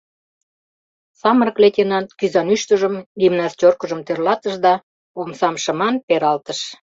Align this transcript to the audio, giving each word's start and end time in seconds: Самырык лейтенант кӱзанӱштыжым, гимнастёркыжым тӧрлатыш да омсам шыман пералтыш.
Самырык 1.19 1.57
лейтенант 1.61 2.09
кӱзанӱштыжым, 2.19 2.95
гимнастёркыжым 3.21 3.99
тӧрлатыш 4.07 4.55
да 4.65 4.73
омсам 5.21 5.55
шыман 5.63 5.95
пералтыш. 6.07 6.59